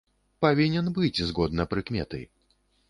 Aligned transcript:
Павінен 0.45 0.89
быць, 0.97 1.21
згодна 1.31 1.71
прыкметы. 1.77 2.27